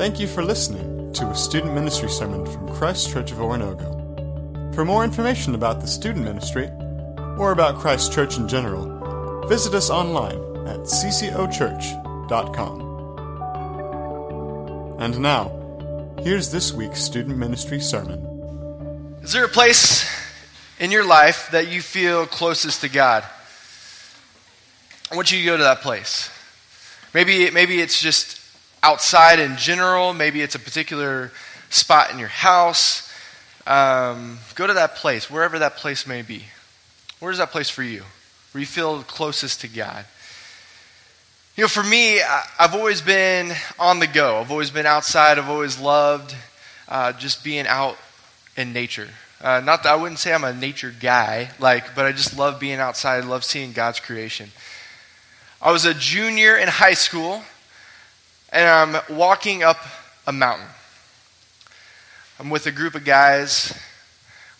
Thank 0.00 0.16
you 0.18 0.26
for 0.26 0.42
listening 0.42 1.12
to 1.12 1.26
a 1.26 1.34
student 1.34 1.74
ministry 1.74 2.08
sermon 2.08 2.46
from 2.46 2.74
Christ 2.74 3.12
Church 3.12 3.32
of 3.32 3.36
Oronogo. 3.36 4.74
For 4.74 4.82
more 4.82 5.04
information 5.04 5.54
about 5.54 5.82
the 5.82 5.86
student 5.86 6.24
ministry, 6.24 6.70
or 7.36 7.52
about 7.52 7.78
Christ 7.78 8.10
Church 8.10 8.38
in 8.38 8.48
general, 8.48 9.46
visit 9.46 9.74
us 9.74 9.90
online 9.90 10.38
at 10.66 10.78
ccochurch.com. 10.86 12.80
And 15.02 15.20
now, 15.20 16.16
here's 16.22 16.50
this 16.50 16.72
week's 16.72 17.02
student 17.02 17.36
ministry 17.36 17.78
sermon. 17.78 19.18
Is 19.22 19.34
there 19.34 19.44
a 19.44 19.48
place 19.48 20.08
in 20.78 20.90
your 20.90 21.04
life 21.04 21.50
that 21.52 21.68
you 21.68 21.82
feel 21.82 22.24
closest 22.24 22.80
to 22.80 22.88
God? 22.88 23.22
I 25.12 25.16
want 25.16 25.30
you 25.30 25.40
to 25.40 25.44
go 25.44 25.58
to 25.58 25.62
that 25.62 25.82
place. 25.82 26.30
Maybe, 27.12 27.50
maybe 27.50 27.82
it's 27.82 28.00
just 28.00 28.39
outside 28.82 29.38
in 29.38 29.56
general. 29.56 30.12
Maybe 30.12 30.42
it's 30.42 30.54
a 30.54 30.58
particular 30.58 31.32
spot 31.68 32.10
in 32.10 32.18
your 32.18 32.28
house. 32.28 33.12
Um, 33.66 34.38
go 34.54 34.66
to 34.66 34.74
that 34.74 34.96
place, 34.96 35.30
wherever 35.30 35.58
that 35.58 35.76
place 35.76 36.06
may 36.06 36.22
be. 36.22 36.44
Where's 37.20 37.38
that 37.38 37.50
place 37.50 37.68
for 37.68 37.82
you? 37.82 38.02
Where 38.52 38.60
you 38.60 38.66
feel 38.66 39.02
closest 39.02 39.60
to 39.60 39.68
God? 39.68 40.04
You 41.56 41.64
know, 41.64 41.68
for 41.68 41.82
me, 41.82 42.20
I, 42.20 42.44
have 42.58 42.74
always 42.74 43.02
been 43.02 43.52
on 43.78 43.98
the 43.98 44.06
go. 44.06 44.40
I've 44.40 44.50
always 44.50 44.70
been 44.70 44.86
outside. 44.86 45.38
I've 45.38 45.50
always 45.50 45.78
loved 45.78 46.34
uh, 46.88 47.12
just 47.12 47.44
being 47.44 47.66
out 47.66 47.98
in 48.56 48.72
nature. 48.72 49.08
Uh, 49.42 49.60
not 49.60 49.82
that 49.82 49.92
I 49.92 49.96
wouldn't 49.96 50.18
say 50.18 50.32
I'm 50.32 50.44
a 50.44 50.52
nature 50.52 50.94
guy, 51.00 51.50
like, 51.58 51.94
but 51.94 52.06
I 52.06 52.12
just 52.12 52.36
love 52.36 52.60
being 52.60 52.78
outside. 52.78 53.24
I 53.24 53.26
love 53.26 53.44
seeing 53.44 53.72
God's 53.72 54.00
creation. 54.00 54.50
I 55.62 55.72
was 55.72 55.84
a 55.84 55.94
junior 55.94 56.56
in 56.56 56.68
high 56.68 56.94
school, 56.94 57.42
and 58.52 58.68
I'm 58.68 59.16
walking 59.16 59.62
up 59.62 59.78
a 60.26 60.32
mountain. 60.32 60.66
I'm 62.38 62.50
with 62.50 62.66
a 62.66 62.72
group 62.72 62.94
of 62.94 63.04
guys. 63.04 63.78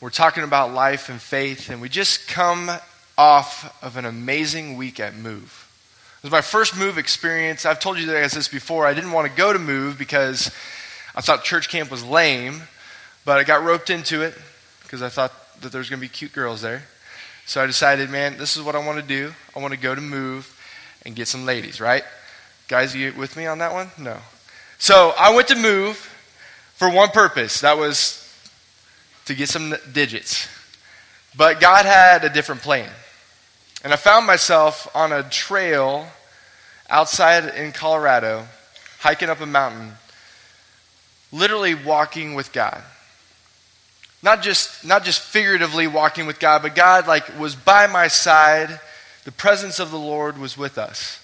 We're 0.00 0.10
talking 0.10 0.44
about 0.44 0.72
life 0.72 1.08
and 1.08 1.20
faith, 1.20 1.70
and 1.70 1.80
we 1.80 1.88
just 1.88 2.28
come 2.28 2.70
off 3.18 3.82
of 3.82 3.96
an 3.96 4.04
amazing 4.04 4.76
week 4.76 5.00
at 5.00 5.14
Move. 5.14 5.66
It 6.18 6.24
was 6.24 6.32
my 6.32 6.40
first 6.40 6.76
Move 6.76 6.98
experience. 6.98 7.66
I've 7.66 7.80
told 7.80 7.98
you 7.98 8.06
guys 8.06 8.32
this 8.32 8.48
before. 8.48 8.86
I 8.86 8.94
didn't 8.94 9.12
want 9.12 9.28
to 9.28 9.36
go 9.36 9.52
to 9.52 9.58
Move 9.58 9.98
because 9.98 10.50
I 11.14 11.20
thought 11.20 11.44
church 11.44 11.68
camp 11.68 11.90
was 11.90 12.04
lame, 12.04 12.62
but 13.24 13.38
I 13.38 13.44
got 13.44 13.64
roped 13.64 13.90
into 13.90 14.22
it 14.22 14.34
because 14.82 15.02
I 15.02 15.08
thought 15.08 15.32
that 15.60 15.72
there 15.72 15.80
was 15.80 15.90
going 15.90 16.00
to 16.00 16.04
be 16.04 16.08
cute 16.08 16.32
girls 16.32 16.62
there. 16.62 16.82
So 17.46 17.62
I 17.62 17.66
decided, 17.66 18.10
man, 18.10 18.38
this 18.38 18.56
is 18.56 18.62
what 18.62 18.74
I 18.74 18.86
want 18.86 19.00
to 19.00 19.06
do. 19.06 19.32
I 19.56 19.58
want 19.58 19.74
to 19.74 19.80
go 19.80 19.94
to 19.94 20.00
Move 20.00 20.56
and 21.04 21.16
get 21.16 21.26
some 21.26 21.44
ladies, 21.44 21.80
right? 21.80 22.04
Guys, 22.70 22.94
you 22.94 23.12
with 23.14 23.36
me 23.36 23.46
on 23.46 23.58
that 23.58 23.72
one? 23.72 23.90
No. 23.98 24.16
So 24.78 25.12
I 25.18 25.34
went 25.34 25.48
to 25.48 25.56
move 25.56 25.96
for 26.76 26.88
one 26.88 27.08
purpose. 27.08 27.62
That 27.62 27.76
was 27.76 28.32
to 29.24 29.34
get 29.34 29.48
some 29.48 29.74
digits. 29.92 30.46
But 31.36 31.58
God 31.58 31.84
had 31.84 32.22
a 32.22 32.28
different 32.28 32.60
plan. 32.60 32.88
And 33.82 33.92
I 33.92 33.96
found 33.96 34.24
myself 34.24 34.88
on 34.94 35.10
a 35.10 35.24
trail 35.24 36.06
outside 36.88 37.56
in 37.56 37.72
Colorado, 37.72 38.46
hiking 39.00 39.30
up 39.30 39.40
a 39.40 39.46
mountain, 39.46 39.94
literally 41.32 41.74
walking 41.74 42.36
with 42.36 42.52
God. 42.52 42.84
Not 44.22 44.44
just, 44.44 44.84
not 44.84 45.02
just 45.02 45.20
figuratively 45.20 45.88
walking 45.88 46.24
with 46.24 46.38
God, 46.38 46.62
but 46.62 46.76
God 46.76 47.08
like 47.08 47.36
was 47.36 47.56
by 47.56 47.88
my 47.88 48.06
side 48.06 48.78
the 49.24 49.32
presence 49.32 49.80
of 49.80 49.90
the 49.90 49.98
Lord 49.98 50.38
was 50.38 50.56
with 50.56 50.78
us. 50.78 51.19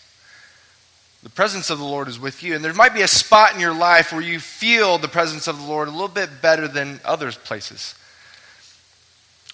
The 1.23 1.31
presence 1.31 1.71
of 1.71 1.79
the 1.79 1.85
Lord 1.85 2.09
is 2.09 2.21
with 2.21 2.43
you. 2.43 2.55
And 2.55 2.65
there 2.65 2.73
might 2.73 2.95
be 2.95 3.03
a 3.03 3.09
spot 3.09 3.55
in 3.55 3.61
your 3.61 3.75
life 3.75 4.13
where 4.13 4.21
you 4.21 4.39
feel 4.39 4.99
the 4.99 5.09
presence 5.09 5.49
of 5.49 5.59
the 5.59 5.65
Lord 5.65 5.89
a 5.89 5.91
little 5.91 6.09
bit 6.09 6.41
better 6.41 6.69
than 6.69 7.01
other 7.05 7.33
places. 7.33 7.95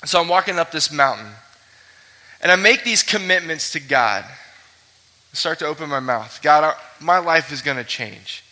So 0.05 0.21
I'm 0.21 0.29
walking 0.29 0.59
up 0.59 0.73
this 0.73 0.93
mountain. 0.93 1.31
And 2.41 2.51
I 2.51 2.57
make 2.57 2.85
these 2.85 3.03
commitments 3.03 3.73
to 3.73 3.81
God. 3.81 4.25
I 4.25 5.35
start 5.35 5.61
to 5.61 5.67
open 5.67 5.89
my 5.89 6.01
mouth. 6.01 6.41
God, 6.43 6.75
my 7.01 7.19
life 7.19 7.53
is 7.53 7.63
going 7.63 7.77
to 7.77 7.85
change. 7.85 8.45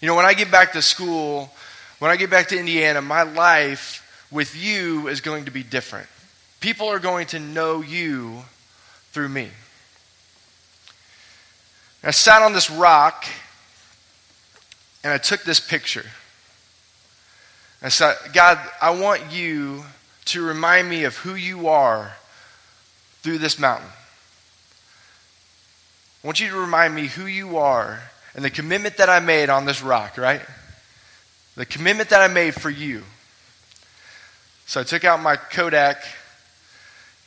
You 0.00 0.08
know, 0.08 0.14
when 0.14 0.26
I 0.26 0.34
get 0.34 0.50
back 0.50 0.72
to 0.72 0.82
school, 0.82 1.50
when 1.98 2.10
I 2.10 2.16
get 2.16 2.30
back 2.30 2.48
to 2.48 2.58
Indiana, 2.58 3.00
my 3.00 3.22
life 3.22 4.26
with 4.30 4.56
you 4.56 5.08
is 5.08 5.20
going 5.20 5.46
to 5.46 5.50
be 5.50 5.62
different. 5.62 6.08
People 6.60 6.88
are 6.88 6.98
going 6.98 7.26
to 7.28 7.38
know 7.38 7.80
you 7.80 8.42
through 9.12 9.28
me. 9.28 9.48
I 12.04 12.10
sat 12.10 12.42
on 12.42 12.52
this 12.52 12.70
rock 12.70 13.24
and 15.04 15.12
I 15.12 15.18
took 15.18 15.42
this 15.44 15.60
picture. 15.60 16.06
I 17.82 17.88
said, 17.88 18.16
God, 18.32 18.58
I 18.80 18.90
want 18.90 19.32
you 19.32 19.84
to 20.26 20.42
remind 20.42 20.88
me 20.88 21.04
of 21.04 21.16
who 21.16 21.34
you 21.34 21.68
are 21.68 22.12
through 23.22 23.38
this 23.38 23.58
mountain. 23.58 23.88
I 26.22 26.26
want 26.26 26.40
you 26.40 26.48
to 26.50 26.56
remind 26.56 26.94
me 26.94 27.06
who 27.06 27.26
you 27.26 27.58
are 27.58 28.00
and 28.34 28.44
the 28.44 28.50
commitment 28.50 28.96
that 28.98 29.08
I 29.08 29.20
made 29.20 29.50
on 29.50 29.64
this 29.64 29.82
rock, 29.82 30.16
right? 30.16 30.42
The 31.56 31.66
commitment 31.66 32.10
that 32.10 32.20
I 32.20 32.32
made 32.32 32.54
for 32.54 32.70
you. 32.70 33.02
So 34.66 34.80
I 34.80 34.84
took 34.84 35.04
out 35.04 35.20
my 35.20 35.36
Kodak 35.36 36.04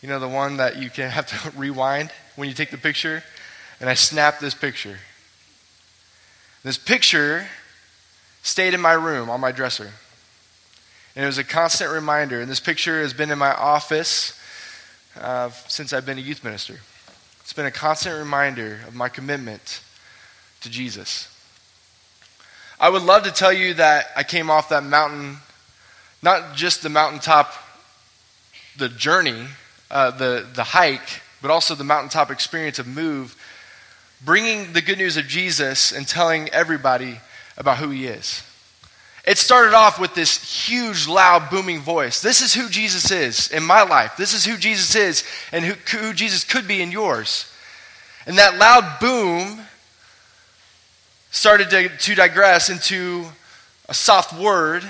you 0.05 0.11
know, 0.11 0.19
the 0.19 0.27
one 0.27 0.57
that 0.57 0.77
you 0.77 0.91
can 0.91 1.09
have 1.09 1.25
to 1.25 1.51
rewind 1.57 2.11
when 2.35 2.47
you 2.47 2.53
take 2.53 2.69
the 2.69 2.77
picture? 2.77 3.23
And 3.79 3.89
I 3.89 3.93
snapped 3.93 4.41
this 4.41 4.53
picture. 4.53 4.97
This 6.63 6.77
picture 6.77 7.47
stayed 8.41 8.73
in 8.73 8.81
my 8.81 8.93
room 8.93 9.29
on 9.29 9.39
my 9.39 9.51
dresser. 9.51 9.91
And 11.15 11.23
it 11.23 11.27
was 11.27 11.37
a 11.37 11.43
constant 11.43 11.91
reminder. 11.91 12.41
And 12.41 12.49
this 12.49 12.59
picture 12.59 13.01
has 13.01 13.13
been 13.13 13.31
in 13.31 13.37
my 13.37 13.53
office 13.53 14.39
uh, 15.19 15.49
since 15.67 15.93
I've 15.93 16.05
been 16.05 16.17
a 16.17 16.21
youth 16.21 16.43
minister. 16.43 16.79
It's 17.41 17.53
been 17.53 17.65
a 17.65 17.71
constant 17.71 18.17
reminder 18.17 18.79
of 18.87 18.95
my 18.95 19.07
commitment 19.07 19.81
to 20.61 20.69
Jesus. 20.69 21.29
I 22.79 22.89
would 22.89 23.03
love 23.03 23.23
to 23.23 23.31
tell 23.31 23.53
you 23.53 23.75
that 23.75 24.07
I 24.15 24.23
came 24.23 24.49
off 24.49 24.69
that 24.69 24.83
mountain, 24.83 25.37
not 26.21 26.55
just 26.55 26.83
the 26.83 26.89
mountaintop, 26.89 27.53
the 28.77 28.89
journey, 28.89 29.47
uh, 29.89 30.11
the, 30.11 30.45
the 30.53 30.63
hike, 30.63 31.21
but 31.41 31.51
also 31.51 31.75
the 31.75 31.83
mountaintop 31.83 32.31
experience 32.31 32.79
of 32.79 32.87
Move, 32.87 33.35
bringing 34.23 34.73
the 34.73 34.81
good 34.81 34.97
news 34.97 35.17
of 35.17 35.27
Jesus 35.27 35.91
and 35.91 36.07
telling 36.07 36.49
everybody 36.49 37.19
about 37.57 37.77
who 37.77 37.89
he 37.89 38.05
is. 38.05 38.43
It 39.25 39.39
started 39.39 39.73
off 39.73 39.99
with 39.99 40.13
this 40.13 40.67
huge, 40.67 41.07
loud, 41.07 41.49
booming 41.49 41.79
voice. 41.79 42.21
This 42.21 42.41
is 42.41 42.53
who 42.53 42.69
Jesus 42.69 43.09
is 43.09 43.51
in 43.51 43.63
my 43.63 43.81
life. 43.81 44.17
This 44.17 44.33
is 44.33 44.45
who 44.45 44.55
Jesus 44.55 44.95
is 44.95 45.23
and 45.51 45.65
who, 45.65 45.73
who 45.97 46.13
Jesus 46.13 46.43
could 46.43 46.67
be 46.67 46.81
in 46.81 46.91
yours. 46.91 47.51
And 48.27 48.37
that 48.37 48.57
loud 48.57 48.99
boom 48.99 49.61
started 51.31 51.69
to, 51.71 51.89
to 51.89 52.15
digress 52.15 52.69
into 52.69 53.25
a 53.89 53.93
soft 53.93 54.39
word, 54.39 54.83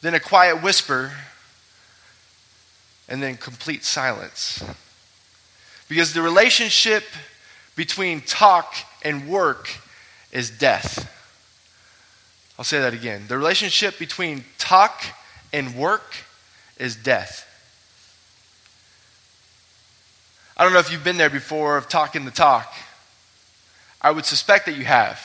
then 0.00 0.14
a 0.14 0.20
quiet 0.20 0.62
whisper, 0.62 1.12
and 3.08 3.22
then 3.22 3.36
complete 3.36 3.84
silence. 3.84 4.62
Because 5.88 6.14
the 6.14 6.22
relationship 6.22 7.04
between 7.76 8.20
talk 8.20 8.74
and 9.02 9.28
work 9.28 9.68
is 10.30 10.50
death. 10.50 11.08
I'll 12.58 12.64
say 12.64 12.80
that 12.80 12.94
again. 12.94 13.24
The 13.28 13.36
relationship 13.36 13.98
between 13.98 14.44
talk 14.58 15.04
and 15.52 15.74
work 15.74 16.14
is 16.78 16.96
death. 16.96 17.48
I 20.56 20.64
don't 20.64 20.72
know 20.72 20.78
if 20.78 20.92
you've 20.92 21.04
been 21.04 21.16
there 21.16 21.30
before 21.30 21.76
of 21.76 21.88
talking 21.88 22.24
the 22.24 22.30
talk. 22.30 22.72
I 24.00 24.10
would 24.10 24.24
suspect 24.24 24.66
that 24.66 24.76
you 24.76 24.84
have. 24.84 25.20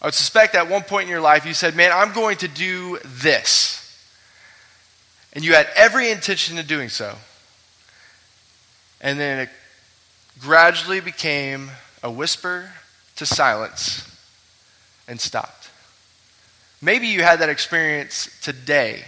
I 0.00 0.06
would 0.06 0.14
suspect 0.14 0.54
at 0.54 0.68
one 0.68 0.82
point 0.82 1.04
in 1.04 1.10
your 1.10 1.20
life 1.20 1.46
you 1.46 1.54
said, 1.54 1.74
Man, 1.74 1.90
I'm 1.92 2.12
going 2.12 2.36
to 2.38 2.48
do 2.48 2.98
this. 3.04 3.80
And 5.32 5.44
you 5.44 5.54
had 5.54 5.68
every 5.74 6.10
intention 6.10 6.58
of 6.58 6.66
doing 6.66 6.88
so. 6.88 7.16
And 9.00 9.18
then 9.18 9.40
it 9.40 9.50
gradually 10.40 11.00
became 11.00 11.70
a 12.02 12.10
whisper 12.10 12.70
to 13.16 13.26
silence 13.26 14.10
and 15.08 15.20
stopped. 15.20 15.70
Maybe 16.82 17.06
you 17.06 17.22
had 17.22 17.40
that 17.40 17.48
experience 17.48 18.28
today. 18.42 19.04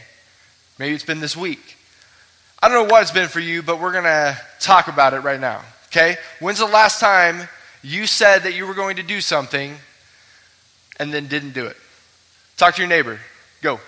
Maybe 0.79 0.95
it's 0.95 1.05
been 1.05 1.21
this 1.21 1.37
week. 1.37 1.77
I 2.63 2.69
don't 2.69 2.87
know 2.87 2.93
what 2.93 3.03
it's 3.03 3.11
been 3.11 3.29
for 3.29 3.41
you, 3.41 3.63
but 3.63 3.81
we're 3.81 3.93
going 3.93 4.05
to 4.05 4.39
talk 4.61 4.89
about 4.89 5.13
it 5.15 5.21
right 5.21 5.41
now. 5.41 5.63
Okay? 5.89 6.17
When's 6.41 6.59
the 6.59 6.67
last 6.67 7.01
time 7.01 7.49
you 7.83 8.07
said 8.07 8.41
that 8.41 8.55
you 8.55 8.67
were 8.67 8.75
going 8.75 8.97
to 8.97 9.03
do 9.03 9.21
something 9.21 9.75
and 10.99 11.13
then 11.13 11.27
didn't 11.27 11.53
do 11.53 11.67
it? 11.67 11.77
Talk 12.57 12.75
to 12.77 12.83
your 12.83 12.89
neighbor. 12.89 13.21
Go. 13.63 13.81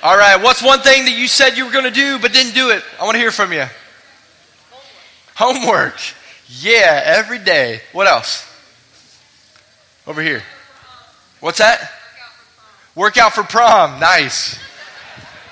All 0.00 0.16
right, 0.16 0.40
what's 0.40 0.62
one 0.62 0.80
thing 0.80 1.06
that 1.06 1.16
you 1.16 1.26
said 1.26 1.56
you 1.56 1.64
were 1.64 1.72
going 1.72 1.84
to 1.84 1.90
do 1.90 2.18
but 2.20 2.32
didn't 2.32 2.54
do 2.54 2.70
it? 2.70 2.84
I 3.00 3.04
want 3.04 3.16
to 3.16 3.18
hear 3.18 3.32
from 3.32 3.52
you. 3.52 3.64
Homework. 5.34 5.64
Homework. 5.64 6.00
Yeah, 6.46 7.02
every 7.04 7.38
day. 7.38 7.80
What 7.92 8.06
else? 8.06 8.44
Over 10.06 10.22
here. 10.22 10.42
What's 11.40 11.58
that? 11.58 11.92
Workout 12.94 13.32
for 13.32 13.42
prom. 13.42 13.98
Nice. 14.00 14.58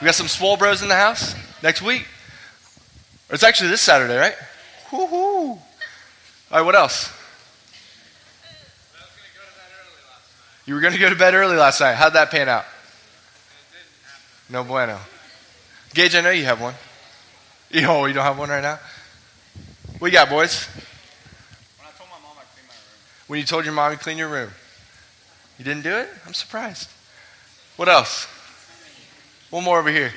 We 0.00 0.04
got 0.04 0.14
some 0.14 0.28
swole 0.28 0.56
bros 0.56 0.82
in 0.82 0.88
the 0.88 0.94
house 0.94 1.34
next 1.62 1.82
week. 1.82 2.06
It's 3.30 3.42
actually 3.42 3.70
this 3.70 3.80
Saturday, 3.80 4.16
right? 4.16 4.34
Woo-hoo. 4.92 5.16
All 5.16 5.60
right, 6.52 6.62
what 6.62 6.76
else? 6.76 7.12
You 10.64 10.74
were 10.74 10.80
going 10.80 10.92
to 10.92 11.00
go 11.00 11.10
to 11.10 11.16
bed 11.16 11.34
early 11.34 11.56
last 11.56 11.80
night. 11.80 11.94
How'd 11.94 12.12
that 12.12 12.30
pan 12.30 12.48
out? 12.48 12.64
No 14.48 14.64
bueno. 14.64 14.98
Gage, 15.92 16.14
I 16.14 16.20
know 16.20 16.30
you 16.30 16.44
have 16.44 16.60
one. 16.60 16.74
Oh, 17.78 18.06
you 18.06 18.14
don't 18.14 18.24
have 18.24 18.38
one 18.38 18.48
right 18.48 18.62
now? 18.62 18.78
What 19.98 20.06
you 20.08 20.12
got, 20.12 20.30
boys? 20.30 20.66
When 20.66 21.86
I 21.86 21.90
told 21.98 22.08
my 22.10 22.16
mom 22.22 22.36
I 22.38 22.44
cleaned 22.54 22.68
my 22.68 22.74
room. 22.74 23.26
When 23.26 23.40
you 23.40 23.44
told 23.44 23.64
your 23.64 23.74
mom 23.74 23.92
to 23.92 23.98
clean 23.98 24.16
your 24.16 24.28
room. 24.28 24.50
You 25.58 25.64
didn't 25.64 25.82
do 25.82 25.96
it? 25.96 26.08
I'm 26.26 26.32
surprised. 26.32 26.88
What 27.76 27.88
else? 27.88 28.28
One 29.50 29.64
more 29.64 29.78
over 29.78 29.90
here. 29.90 30.12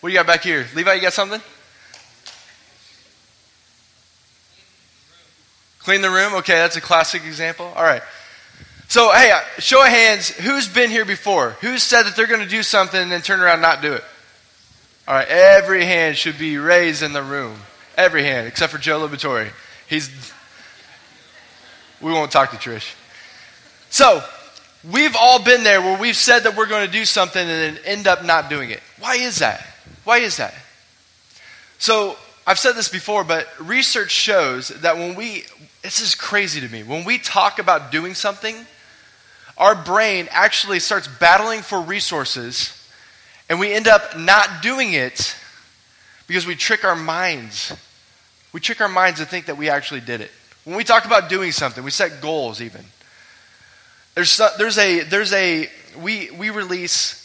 What 0.00 0.10
do 0.10 0.12
you 0.12 0.18
got 0.18 0.26
back 0.26 0.42
here? 0.42 0.66
Levi, 0.74 0.94
you 0.94 1.00
got 1.00 1.14
something? 1.14 1.40
Clean 5.78 6.00
the 6.00 6.10
room? 6.10 6.34
Okay, 6.34 6.54
that's 6.54 6.76
a 6.76 6.80
classic 6.80 7.24
example. 7.24 7.72
All 7.74 7.84
right. 7.84 8.02
So, 8.96 9.12
hey, 9.12 9.30
uh, 9.30 9.40
show 9.58 9.82
of 9.82 9.88
hands, 9.88 10.30
who's 10.30 10.66
been 10.66 10.88
here 10.88 11.04
before? 11.04 11.50
Who's 11.60 11.82
said 11.82 12.04
that 12.04 12.16
they're 12.16 12.26
going 12.26 12.40
to 12.40 12.48
do 12.48 12.62
something 12.62 12.98
and 12.98 13.12
then 13.12 13.20
turn 13.20 13.40
around 13.40 13.56
and 13.56 13.60
not 13.60 13.82
do 13.82 13.92
it? 13.92 14.02
All 15.06 15.14
right, 15.14 15.28
every 15.28 15.84
hand 15.84 16.16
should 16.16 16.38
be 16.38 16.56
raised 16.56 17.02
in 17.02 17.12
the 17.12 17.22
room. 17.22 17.58
Every 17.98 18.22
hand, 18.22 18.48
except 18.48 18.72
for 18.72 18.78
Joe 18.78 19.06
Libatori. 19.06 19.50
He's. 19.86 20.32
We 22.00 22.10
won't 22.10 22.30
talk 22.30 22.52
to 22.52 22.56
Trish. 22.56 22.94
So, 23.90 24.24
we've 24.90 25.14
all 25.14 25.44
been 25.44 25.62
there 25.62 25.82
where 25.82 26.00
we've 26.00 26.16
said 26.16 26.44
that 26.44 26.56
we're 26.56 26.64
going 26.64 26.86
to 26.86 26.90
do 26.90 27.04
something 27.04 27.42
and 27.42 27.76
then 27.76 27.78
end 27.84 28.06
up 28.06 28.24
not 28.24 28.48
doing 28.48 28.70
it. 28.70 28.80
Why 28.98 29.16
is 29.16 29.40
that? 29.40 29.62
Why 30.04 30.20
is 30.20 30.38
that? 30.38 30.54
So, 31.78 32.16
I've 32.46 32.58
said 32.58 32.72
this 32.76 32.88
before, 32.88 33.24
but 33.24 33.46
research 33.60 34.10
shows 34.10 34.68
that 34.68 34.96
when 34.96 35.16
we, 35.16 35.44
this 35.82 36.00
is 36.00 36.14
crazy 36.14 36.62
to 36.62 36.68
me, 36.70 36.82
when 36.82 37.04
we 37.04 37.18
talk 37.18 37.58
about 37.58 37.92
doing 37.92 38.14
something, 38.14 38.56
our 39.58 39.74
brain 39.74 40.28
actually 40.30 40.80
starts 40.80 41.08
battling 41.08 41.62
for 41.62 41.80
resources 41.80 42.72
and 43.48 43.60
we 43.60 43.72
end 43.72 43.88
up 43.88 44.18
not 44.18 44.62
doing 44.62 44.92
it 44.92 45.36
because 46.26 46.46
we 46.46 46.56
trick 46.56 46.84
our 46.84 46.96
minds. 46.96 47.72
We 48.52 48.60
trick 48.60 48.80
our 48.80 48.88
minds 48.88 49.20
to 49.20 49.26
think 49.26 49.46
that 49.46 49.56
we 49.56 49.68
actually 49.70 50.00
did 50.00 50.20
it. 50.20 50.30
When 50.64 50.76
we 50.76 50.84
talk 50.84 51.04
about 51.04 51.28
doing 51.28 51.52
something, 51.52 51.84
we 51.84 51.90
set 51.92 52.20
goals 52.20 52.60
even. 52.60 52.84
There's, 54.14 54.40
there's 54.58 54.78
a, 54.78 55.02
there's 55.02 55.32
a, 55.32 55.68
we, 56.02 56.30
we 56.32 56.50
release 56.50 57.22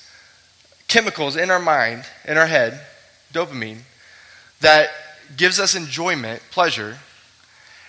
chemicals 0.87 1.37
in 1.37 1.49
our 1.49 1.59
mind, 1.59 2.03
in 2.27 2.37
our 2.37 2.45
head, 2.45 2.79
dopamine, 3.33 3.79
that 4.59 4.89
gives 5.35 5.59
us 5.59 5.73
enjoyment, 5.73 6.41
pleasure, 6.51 6.97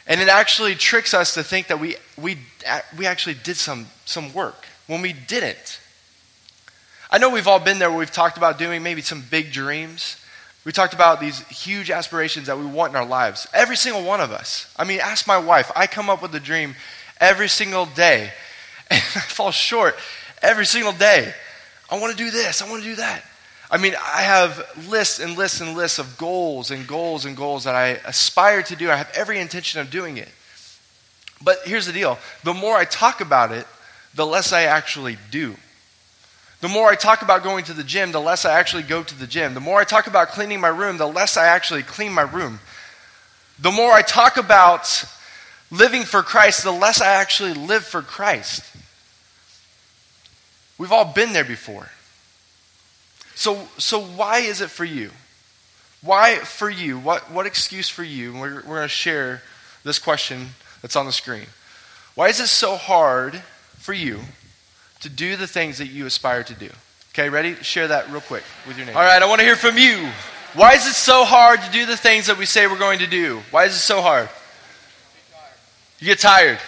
and 0.07 0.21
it 0.21 0.29
actually 0.29 0.75
tricks 0.75 1.15
us 1.15 1.35
to 1.35 1.43
think 1.43 1.69
that 1.69 1.79
we, 1.79 1.97
we, 2.21 2.39
we 2.97 3.07
actually 3.07 3.35
did 3.35 3.57
some, 3.57 3.87
some 4.05 4.33
work 4.33 4.67
when 4.87 5.01
we 5.01 5.13
didn't. 5.13 5.81
I 7.11 7.19
know 7.19 7.31
we've 7.31 7.47
all 7.47 7.61
been 7.61 7.79
there 7.79 7.91
where 7.91 7.99
we've 7.99 8.11
talked 8.11 8.37
about 8.37 8.59
doing 8.59 8.83
maybe 8.83 9.03
some 9.03 9.23
big 9.31 9.53
dreams. 9.53 10.17
We 10.65 10.73
talked 10.73 10.95
about 10.95 11.21
these 11.21 11.41
huge 11.49 11.91
aspirations 11.91 12.47
that 12.47 12.59
we 12.59 12.65
want 12.65 12.93
in 12.93 12.97
our 12.97 13.05
lives. 13.05 13.47
Every 13.53 13.77
single 13.77 14.03
one 14.03 14.21
of 14.21 14.33
us. 14.33 14.73
I 14.77 14.85
mean, 14.85 15.01
ask 15.01 15.27
my 15.27 15.39
wife. 15.39 15.71
I 15.77 15.87
come 15.87 16.09
up 16.09 16.23
with 16.23 16.35
a 16.35 16.41
dream 16.41 16.75
every 17.21 17.49
single 17.49 17.87
day, 17.87 18.33
and 18.91 19.01
I 19.01 19.21
fall 19.21 19.51
short 19.51 19.97
every 20.41 20.67
single 20.67 20.93
day. 20.93 21.33
I 21.91 21.99
want 21.99 22.17
to 22.17 22.25
do 22.25 22.31
this, 22.31 22.63
I 22.63 22.71
want 22.71 22.83
to 22.83 22.89
do 22.89 22.97
that. 22.97 23.23
I 23.73 23.79
mean, 23.79 23.95
I 23.95 24.21
have 24.21 24.63
lists 24.87 25.19
and 25.19 25.35
lists 25.35 25.63
and 25.63 25.75
lists 25.75 25.99
of 25.99 26.19
goals 26.19 26.71
and 26.71 26.87
goals 26.87 27.25
and 27.25 27.35
goals 27.35 27.65
that 27.65 27.75
I 27.75 27.93
aspire 28.05 28.63
to 28.65 28.77
do. 28.77 28.91
I 28.91 28.97
have 28.97 29.11
every 29.15 29.41
intention 29.41 29.81
of 29.81 29.91
doing 29.91 30.19
it. 30.19 30.29
But 31.43 31.61
here's 31.65 31.87
the 31.87 31.93
deal 31.93 32.19
the 32.45 32.53
more 32.53 32.77
I 32.77 32.85
talk 32.85 33.23
about 33.23 33.51
it, 33.51 33.67
the 34.15 34.27
less 34.27 34.53
I 34.53 34.65
actually 34.65 35.17
do. 35.31 35.57
The 36.61 36.69
more 36.69 36.91
I 36.91 36.95
talk 36.95 37.23
about 37.23 37.43
going 37.43 37.65
to 37.65 37.73
the 37.73 37.83
gym, 37.83 38.13
the 38.13 38.21
less 38.21 38.45
I 38.45 38.61
actually 38.61 38.83
go 38.85 39.03
to 39.03 39.19
the 39.19 39.27
gym. 39.27 39.55
The 39.55 39.61
more 39.61 39.81
I 39.81 39.85
talk 39.85 40.07
about 40.07 40.29
cleaning 40.29 40.61
my 40.61 40.69
room, 40.69 40.99
the 40.99 41.09
less 41.09 41.39
I 41.39 41.47
actually 41.47 41.83
clean 41.83 42.13
my 42.13 42.23
room. 42.23 42.61
The 43.59 43.73
more 43.73 43.91
I 43.91 44.03
talk 44.03 44.37
about 44.37 45.05
living 45.71 46.03
for 46.03 46.23
Christ, 46.23 46.63
the 46.63 46.71
less 46.71 47.01
I 47.01 47.15
actually 47.15 47.55
live 47.55 47.85
for 47.85 48.03
Christ. 48.03 48.63
We've 50.77 50.93
all 50.93 51.07
been 51.07 51.33
there 51.33 51.45
before. 51.45 51.89
So, 53.35 53.69
so 53.79 54.01
why 54.01 54.39
is 54.39 54.61
it 54.61 54.71
for 54.71 54.85
you? 54.85 55.11
Why 56.03 56.37
for 56.37 56.69
you? 56.69 56.99
What, 56.99 57.31
what 57.31 57.47
excuse 57.47 57.89
for 57.89 58.03
you? 58.03 58.33
we're, 58.35 58.57
we're 58.57 58.63
going 58.63 58.83
to 58.83 58.89
share 58.89 59.43
this 59.85 59.99
question 59.99 60.49
that's 60.83 60.97
on 60.97 61.07
the 61.07 61.13
screen. 61.13 61.47
Why 62.15 62.29
is 62.29 62.41
it 62.41 62.49
so 62.49 62.77
hard 62.77 63.43
for 63.79 63.93
you 63.93 64.21
to 65.01 65.09
do 65.09 65.37
the 65.37 65.47
things 65.47 65.79
that 65.79 65.87
you 65.87 66.07
aspire 66.07 66.43
to 66.45 66.55
do? 66.55 66.71
Okay, 67.11 67.29
ready? 67.29 67.55
Share 67.57 67.89
that 67.89 68.11
real 68.11 68.21
quick 68.21 68.43
with 68.67 68.77
your 68.77 68.87
name. 68.87 68.97
All 68.97 69.03
right, 69.03 69.23
I 69.23 69.27
want 69.27 69.41
to 69.41 69.45
hear 69.45 69.57
from 69.57 69.79
you. 69.79 70.09
Why 70.55 70.75
is 70.75 70.87
it 70.87 70.95
so 70.95 71.25
hard 71.25 71.61
to 71.63 71.71
do 71.71 71.87
the 71.87 71.97
things 71.97 72.27
that 72.27 72.37
we 72.37 72.47
say 72.47 72.67
we're 72.67 72.79
going 72.79 72.99
to 72.99 73.07
do? 73.07 73.41
Why 73.51 73.65
is 73.65 73.75
it 73.75 73.79
so 73.79 74.03
hard? 74.03 74.29
You 75.99 76.07
get 76.07 76.19
tired. 76.19 76.59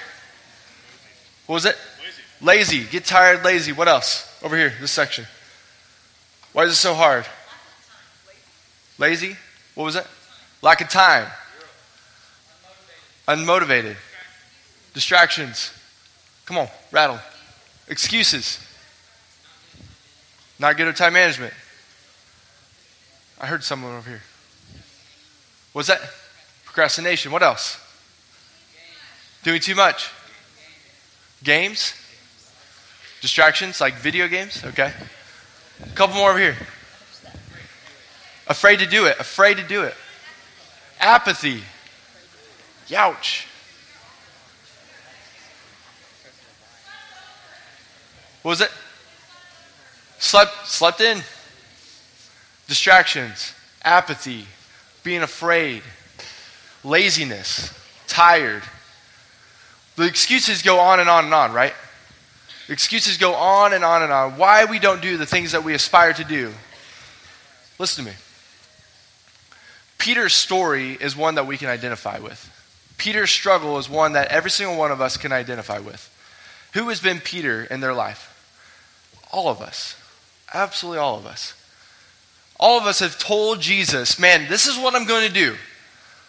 What 1.46 1.54
was 1.54 1.66
it? 1.66 1.76
Lazy. 2.40 2.78
lazy. 2.78 2.90
Get 2.90 3.04
tired, 3.04 3.44
lazy. 3.44 3.72
What 3.72 3.88
else? 3.88 4.30
Over 4.42 4.56
here, 4.56 4.72
this 4.80 4.92
section. 4.92 5.26
Why 6.54 6.62
is 6.64 6.72
it 6.72 6.76
so 6.76 6.94
hard? 6.94 7.26
Lazy? 8.96 9.36
What 9.74 9.84
was 9.84 9.96
it? 9.96 10.06
Lack 10.62 10.80
of 10.80 10.88
time. 10.88 11.26
Unmotivated. 13.26 13.96
Distractions. 14.94 15.72
Come 16.46 16.58
on, 16.58 16.68
rattle. 16.92 17.18
Excuses. 17.88 18.64
Not 20.60 20.76
good 20.76 20.86
at 20.86 20.96
time 20.96 21.14
management. 21.14 21.52
I 23.40 23.46
heard 23.46 23.64
someone 23.64 23.96
over 23.96 24.08
here. 24.08 24.22
What's 25.72 25.88
that? 25.88 26.00
Procrastination. 26.64 27.32
What 27.32 27.42
else? 27.42 27.80
Doing 29.42 29.60
too 29.60 29.74
much. 29.74 30.08
Games? 31.42 31.94
Distractions 33.20 33.80
like 33.80 33.94
video 33.94 34.28
games? 34.28 34.62
Okay. 34.64 34.92
A 35.82 35.88
couple 35.94 36.16
more 36.16 36.30
over 36.30 36.38
here. 36.38 36.56
Afraid 38.46 38.78
to 38.80 38.86
do 38.86 39.06
it. 39.06 39.18
Afraid 39.18 39.56
to 39.56 39.62
do 39.62 39.82
it. 39.82 39.94
Apathy. 41.00 41.62
Youch. 42.88 43.46
What 48.42 48.50
was 48.50 48.60
it? 48.60 48.70
Slept, 50.18 50.66
slept 50.66 51.00
in. 51.00 51.22
Distractions. 52.68 53.54
Apathy. 53.82 54.46
Being 55.02 55.22
afraid. 55.22 55.82
Laziness. 56.82 57.72
Tired. 58.06 58.62
The 59.96 60.04
excuses 60.04 60.62
go 60.62 60.78
on 60.78 61.00
and 61.00 61.08
on 61.08 61.24
and 61.24 61.34
on, 61.34 61.52
right? 61.52 61.72
Excuses 62.68 63.18
go 63.18 63.34
on 63.34 63.72
and 63.72 63.84
on 63.84 64.02
and 64.02 64.12
on. 64.12 64.38
Why 64.38 64.64
we 64.64 64.78
don't 64.78 65.02
do 65.02 65.16
the 65.16 65.26
things 65.26 65.52
that 65.52 65.64
we 65.64 65.74
aspire 65.74 66.12
to 66.14 66.24
do. 66.24 66.52
Listen 67.78 68.04
to 68.04 68.10
me. 68.10 68.16
Peter's 69.98 70.34
story 70.34 70.92
is 70.92 71.16
one 71.16 71.34
that 71.36 71.46
we 71.46 71.56
can 71.56 71.68
identify 71.68 72.18
with. 72.18 72.50
Peter's 72.96 73.30
struggle 73.30 73.78
is 73.78 73.88
one 73.88 74.12
that 74.12 74.28
every 74.28 74.50
single 74.50 74.76
one 74.76 74.92
of 74.92 75.00
us 75.00 75.16
can 75.16 75.32
identify 75.32 75.78
with. 75.78 76.10
Who 76.74 76.88
has 76.88 77.00
been 77.00 77.20
Peter 77.20 77.64
in 77.64 77.80
their 77.80 77.94
life? 77.94 78.30
All 79.32 79.48
of 79.48 79.60
us. 79.60 79.96
Absolutely 80.52 80.98
all 80.98 81.16
of 81.16 81.26
us. 81.26 81.54
All 82.58 82.78
of 82.78 82.86
us 82.86 83.00
have 83.00 83.18
told 83.18 83.60
Jesus, 83.60 84.18
man, 84.18 84.48
this 84.48 84.66
is 84.66 84.78
what 84.78 84.94
I'm 84.94 85.06
going 85.06 85.26
to 85.26 85.32
do. 85.32 85.56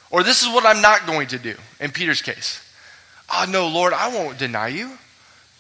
Or 0.10 0.24
this 0.24 0.42
is 0.42 0.48
what 0.48 0.66
I'm 0.66 0.82
not 0.82 1.06
going 1.06 1.28
to 1.30 1.40
do, 1.40 1.56
in 1.80 1.92
Peter's 1.92 2.22
case. 2.22 2.62
Oh, 3.32 3.46
no, 3.50 3.68
Lord, 3.68 3.94
I 3.94 4.08
won't 4.08 4.38
deny 4.38 4.68
you. 4.68 4.92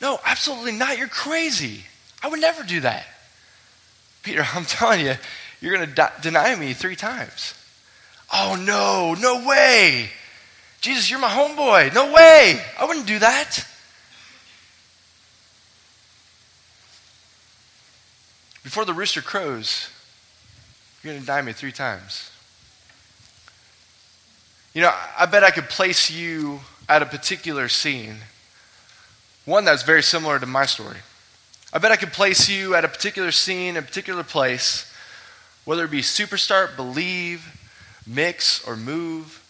No, 0.06 0.20
absolutely 0.24 0.74
not. 0.74 1.00
You're 1.00 1.08
crazy. 1.08 1.82
I 2.22 2.28
would 2.28 2.40
never 2.40 2.62
do 2.62 2.82
that. 2.82 3.08
Peter, 4.22 4.46
I'm 4.54 4.66
telling 4.66 5.04
you, 5.04 5.16
you're 5.60 5.76
going 5.76 5.90
to 5.90 5.96
de- 5.96 6.14
deny 6.22 6.54
me 6.54 6.74
three 6.74 6.96
times. 6.96 7.56
Oh, 8.32 8.56
no, 8.56 9.20
no 9.20 9.48
way. 9.48 10.12
Jesus, 10.80 11.10
you're 11.10 11.18
my 11.18 11.30
homeboy. 11.30 11.92
No 11.96 12.14
way. 12.14 12.62
I 12.80 12.86
wouldn't 12.86 13.08
do 13.08 13.18
that. 13.18 13.66
before 18.62 18.86
the 18.86 18.94
rooster 18.94 19.22
crows, 19.22 19.90
you're 21.02 21.14
going 21.14 21.22
to 21.22 21.26
deny 21.26 21.42
me 21.42 21.54
three 21.54 21.72
times. 21.72 22.30
You 24.74 24.82
know, 24.82 24.94
I 25.18 25.26
bet 25.26 25.44
I 25.44 25.50
could 25.50 25.70
place 25.70 26.12
you 26.12 26.60
at 26.90 27.02
a 27.02 27.06
particular 27.06 27.70
scene, 27.70 28.18
one 29.46 29.66
that's 29.66 29.84
very 29.84 30.04
similar 30.04 30.40
to 30.40 30.46
my 30.46 30.66
story. 30.66 30.98
I 31.72 31.78
bet 31.78 31.92
I 31.92 31.96
could 31.96 32.14
place 32.14 32.50
you 32.50 32.76
at 32.76 32.86
a 32.86 32.88
particular 32.88 33.32
scene, 33.32 33.78
a 33.78 33.82
particular 33.82 34.24
place, 34.24 34.92
whether 35.66 35.86
it 35.86 35.92
be 35.92 36.02
Superstart, 36.02 36.76
Believe, 36.76 37.46
Mix, 38.08 38.66
or 38.68 38.76
Move, 38.76 39.44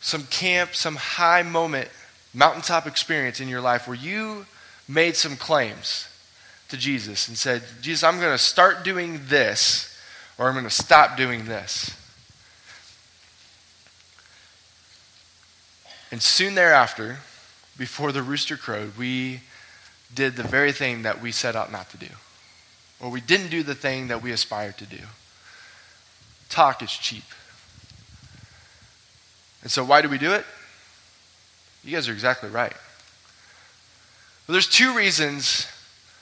some 0.00 0.24
camp, 0.24 0.74
some 0.74 0.96
high 0.96 1.42
moment, 1.42 1.88
mountaintop 2.34 2.86
experience 2.86 3.40
in 3.40 3.48
your 3.48 3.60
life 3.60 3.86
where 3.86 3.96
you 3.96 4.46
made 4.88 5.16
some 5.16 5.36
claims 5.36 6.08
to 6.68 6.76
Jesus 6.76 7.28
and 7.28 7.36
said, 7.36 7.62
Jesus, 7.80 8.04
I'm 8.04 8.18
going 8.18 8.32
to 8.32 8.38
start 8.38 8.84
doing 8.84 9.20
this, 9.28 9.96
or 10.38 10.46
I'm 10.48 10.54
going 10.54 10.64
to 10.64 10.70
stop 10.70 11.16
doing 11.16 11.44
this. 11.44 11.96
And 16.10 16.20
soon 16.20 16.54
thereafter, 16.54 17.18
before 17.76 18.12
the 18.12 18.22
rooster 18.22 18.56
crowed, 18.56 18.96
we 18.96 19.40
did 20.14 20.36
the 20.36 20.42
very 20.42 20.72
thing 20.72 21.02
that 21.02 21.22
we 21.22 21.32
set 21.32 21.56
out 21.56 21.70
not 21.72 21.90
to 21.90 21.96
do. 21.96 22.08
Or 23.00 23.10
we 23.10 23.20
didn't 23.20 23.50
do 23.50 23.62
the 23.62 23.74
thing 23.74 24.08
that 24.08 24.22
we 24.22 24.32
aspired 24.32 24.76
to 24.78 24.86
do. 24.86 25.00
Talk 26.48 26.82
is 26.82 26.92
cheap. 26.92 27.24
And 29.62 29.70
so, 29.70 29.84
why 29.84 30.02
do 30.02 30.08
we 30.08 30.18
do 30.18 30.32
it? 30.32 30.44
You 31.84 31.92
guys 31.92 32.08
are 32.08 32.12
exactly 32.12 32.50
right. 32.50 32.72
Well, 34.46 34.52
there's 34.52 34.68
two 34.68 34.94
reasons 34.96 35.66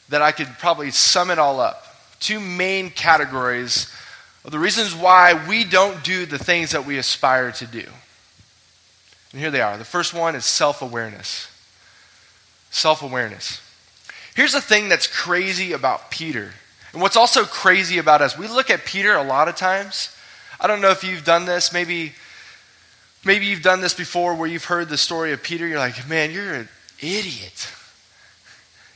that 0.09 0.23
I 0.23 0.33
could 0.33 0.49
probably 0.59 0.91
sum 0.91 1.31
it 1.31 1.39
all 1.39 1.61
up. 1.61 1.85
Two 2.21 2.41
main 2.41 2.91
categories 2.91 3.93
of 4.45 4.51
the 4.51 4.59
reasons 4.59 4.95
why 4.95 5.47
we 5.49 5.65
don't 5.65 6.03
do 6.05 6.27
the 6.27 6.39
things 6.39 6.73
that 6.73 6.87
we 6.87 6.99
aspire 6.99 7.53
to 7.53 7.67
do. 7.67 7.85
And 9.33 9.41
here 9.41 9.51
they 9.51 9.61
are. 9.61 9.77
The 9.77 9.85
first 9.85 10.15
one 10.15 10.35
is 10.35 10.45
self 10.45 10.83
awareness. 10.83 11.49
Self 12.71 13.03
awareness. 13.03 13.61
Here's 14.35 14.53
the 14.53 14.61
thing 14.61 14.89
that's 14.89 15.07
crazy 15.07 15.73
about 15.73 16.11
Peter. 16.11 16.53
And 16.93 17.03
what's 17.03 17.17
also 17.17 17.45
crazy 17.45 17.99
about 17.99 18.23
us, 18.23 18.39
we 18.39 18.49
look 18.49 18.71
at 18.71 18.85
Peter 18.85 19.15
a 19.15 19.23
lot 19.23 19.49
of 19.49 19.57
times. 19.57 20.15
I 20.61 20.67
don't 20.67 20.81
know 20.81 20.91
if 20.91 21.05
you've 21.05 21.25
done 21.25 21.45
this. 21.45 21.73
Maybe, 21.73 22.13
maybe 23.25 23.47
you've 23.47 23.63
done 23.63 23.81
this 23.81 23.95
before 23.95 24.35
where 24.35 24.49
you've 24.49 24.65
heard 24.65 24.89
the 24.89 24.97
story 24.97 25.33
of 25.33 25.43
Peter. 25.43 25.67
You're 25.67 25.79
like, 25.79 26.09
man, 26.09 26.31
you're 26.31 26.55
an 26.55 26.69
idiot. 27.01 27.69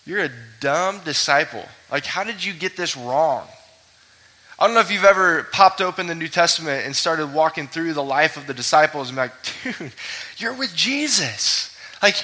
You're 0.05 0.25
a 0.25 0.31
dumb 0.61 1.01
disciple. 1.05 1.65
Like, 1.91 2.07
how 2.07 2.25
did 2.25 2.45
you 2.45 2.53
get 2.53 2.77
this 2.77 2.97
wrong? 2.97 3.47
I 4.59 4.67
don't 4.67 4.75
know 4.75 4.81
if 4.81 4.91
you've 4.91 5.05
ever 5.05 5.45
popped 5.45 5.81
open 5.81 6.07
the 6.07 6.15
New 6.15 6.29
Testament 6.29 6.87
and 6.87 6.95
started 6.95 7.33
walking 7.33 7.67
through 7.67 7.95
the 7.95 8.03
life 8.03 8.37
of 8.37 8.47
the 8.47 8.55
disciples 8.55 9.09
and 9.09 9.17
like, 9.17 9.33
dude, 9.63 9.93
you're 10.37 10.55
with 10.55 10.75
Jesus. 10.75 11.75
Like, 12.03 12.17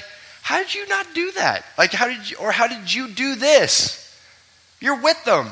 how 0.43 0.59
did 0.59 0.75
you 0.75 0.87
not 0.89 1.07
do 1.15 1.33
that? 1.33 1.65
Like, 1.77 1.93
how 1.93 2.07
did 2.07 2.31
you, 2.31 2.37
or 2.37 2.53
how 2.53 2.69
did 2.69 2.93
you 2.93 3.09
do 3.09 3.35
this? 3.35 4.05
You're 4.81 5.01
with 5.01 5.23
them. 5.25 5.49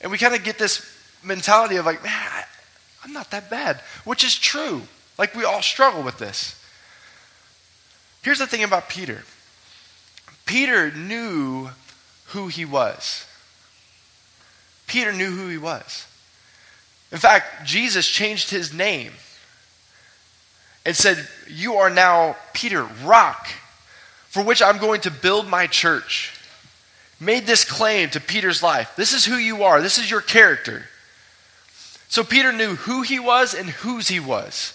And 0.00 0.10
we 0.10 0.18
kind 0.18 0.34
of 0.34 0.42
get 0.44 0.58
this 0.58 0.84
mentality 1.22 1.76
of 1.76 1.86
like, 1.86 2.02
man, 2.02 2.12
I, 2.12 2.44
I'm 3.04 3.12
not 3.12 3.30
that 3.30 3.50
bad, 3.50 3.80
which 4.04 4.24
is 4.24 4.36
true. 4.36 4.82
Like, 5.18 5.34
we 5.34 5.44
all 5.44 5.62
struggle 5.62 6.02
with 6.02 6.18
this. 6.18 6.60
Here's 8.22 8.38
the 8.38 8.46
thing 8.46 8.64
about 8.64 8.88
Peter 8.88 9.22
Peter 10.46 10.90
knew 10.90 11.70
who 12.26 12.48
he 12.48 12.64
was. 12.64 13.25
Peter 14.86 15.12
knew 15.12 15.30
who 15.30 15.48
he 15.48 15.58
was. 15.58 16.06
In 17.12 17.18
fact, 17.18 17.66
Jesus 17.66 18.06
changed 18.06 18.50
his 18.50 18.72
name 18.72 19.12
and 20.84 20.96
said, 20.96 21.26
You 21.48 21.74
are 21.76 21.90
now 21.90 22.36
Peter, 22.52 22.84
rock, 23.04 23.48
for 24.28 24.42
which 24.42 24.62
I'm 24.62 24.78
going 24.78 25.02
to 25.02 25.10
build 25.10 25.48
my 25.48 25.66
church. 25.66 26.32
Made 27.18 27.46
this 27.46 27.64
claim 27.64 28.10
to 28.10 28.20
Peter's 28.20 28.62
life. 28.62 28.94
This 28.96 29.12
is 29.12 29.24
who 29.24 29.36
you 29.36 29.64
are, 29.64 29.80
this 29.80 29.98
is 29.98 30.10
your 30.10 30.20
character. 30.20 30.84
So 32.08 32.22
Peter 32.22 32.52
knew 32.52 32.76
who 32.76 33.02
he 33.02 33.18
was 33.18 33.54
and 33.54 33.68
whose 33.68 34.08
he 34.08 34.20
was. 34.20 34.72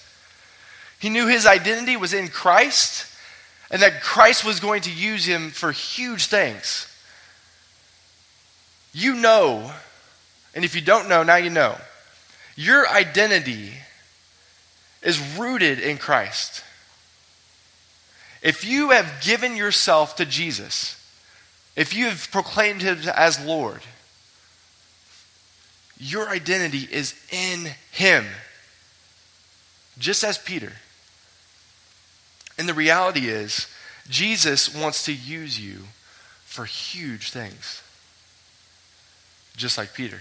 He 0.99 1.09
knew 1.09 1.27
his 1.27 1.45
identity 1.45 1.97
was 1.97 2.13
in 2.13 2.27
Christ 2.27 3.07
and 3.71 3.81
that 3.81 4.01
Christ 4.01 4.43
was 4.43 4.59
going 4.59 4.81
to 4.81 4.91
use 4.91 5.25
him 5.25 5.49
for 5.49 5.71
huge 5.71 6.25
things. 6.25 6.87
You 8.93 9.15
know, 9.15 9.71
and 10.53 10.65
if 10.65 10.75
you 10.75 10.81
don't 10.81 11.07
know, 11.07 11.23
now 11.23 11.37
you 11.37 11.49
know. 11.49 11.77
Your 12.55 12.87
identity 12.87 13.73
is 15.01 15.19
rooted 15.37 15.79
in 15.79 15.97
Christ. 15.97 16.63
If 18.41 18.65
you 18.65 18.89
have 18.89 19.21
given 19.21 19.55
yourself 19.55 20.15
to 20.17 20.25
Jesus, 20.25 20.97
if 21.75 21.95
you 21.95 22.05
have 22.05 22.29
proclaimed 22.31 22.81
him 22.81 22.99
as 23.15 23.43
Lord, 23.43 23.81
your 25.97 26.29
identity 26.29 26.87
is 26.91 27.13
in 27.31 27.71
him, 27.91 28.25
just 29.97 30.23
as 30.23 30.37
Peter. 30.37 30.73
And 32.57 32.67
the 32.67 32.73
reality 32.73 33.27
is, 33.27 33.67
Jesus 34.09 34.73
wants 34.73 35.05
to 35.05 35.13
use 35.13 35.59
you 35.59 35.83
for 36.43 36.65
huge 36.65 37.31
things, 37.31 37.81
just 39.55 39.77
like 39.77 39.93
Peter. 39.93 40.19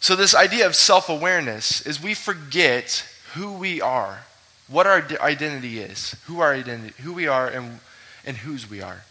So, 0.00 0.16
this 0.16 0.34
idea 0.34 0.66
of 0.66 0.74
self 0.74 1.08
awareness 1.10 1.86
is 1.86 2.02
we 2.02 2.14
forget 2.14 3.06
who 3.34 3.52
we 3.52 3.80
are, 3.80 4.20
what 4.66 4.86
our 4.86 5.06
identity 5.20 5.78
is, 5.78 6.16
who, 6.26 6.40
our 6.40 6.54
identity, 6.54 6.94
who 7.02 7.12
we 7.12 7.28
are, 7.28 7.46
and, 7.46 7.80
and 8.24 8.38
whose 8.38 8.68
we 8.68 8.80
are. 8.80 9.04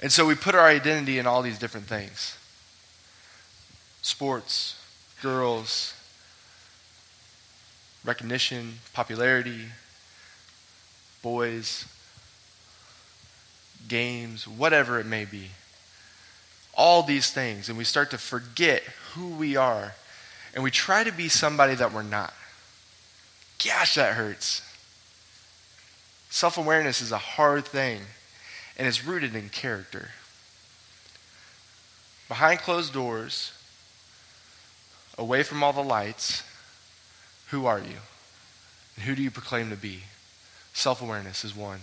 And 0.00 0.12
so 0.12 0.26
we 0.26 0.34
put 0.34 0.54
our 0.54 0.66
identity 0.66 1.18
in 1.18 1.26
all 1.26 1.40
these 1.40 1.58
different 1.58 1.86
things 1.86 2.36
sports, 4.02 4.76
girls, 5.22 5.94
recognition, 8.04 8.80
popularity, 8.92 9.66
boys, 11.22 11.86
games, 13.88 14.46
whatever 14.46 15.00
it 15.00 15.06
may 15.06 15.24
be. 15.24 15.50
All 16.76 17.02
these 17.02 17.30
things, 17.30 17.68
and 17.68 17.78
we 17.78 17.84
start 17.84 18.10
to 18.10 18.18
forget 18.18 18.82
who 19.14 19.28
we 19.28 19.56
are, 19.56 19.94
and 20.54 20.62
we 20.62 20.70
try 20.70 21.04
to 21.04 21.12
be 21.12 21.28
somebody 21.28 21.74
that 21.74 21.92
we're 21.92 22.02
not. 22.02 22.32
Gosh, 23.64 23.94
that 23.94 24.14
hurts. 24.14 24.62
Self 26.30 26.58
awareness 26.58 27.00
is 27.00 27.12
a 27.12 27.18
hard 27.18 27.64
thing, 27.64 28.00
and 28.76 28.88
it's 28.88 29.04
rooted 29.04 29.34
in 29.34 29.48
character. 29.48 30.10
Behind 32.28 32.58
closed 32.58 32.92
doors, 32.92 33.52
away 35.16 35.42
from 35.42 35.62
all 35.62 35.72
the 35.72 35.82
lights, 35.82 36.42
who 37.50 37.66
are 37.66 37.78
you? 37.78 37.98
And 38.96 39.04
who 39.04 39.14
do 39.14 39.22
you 39.22 39.30
proclaim 39.30 39.70
to 39.70 39.76
be? 39.76 40.00
Self 40.72 41.00
awareness 41.00 41.44
is 41.44 41.54
one, 41.54 41.80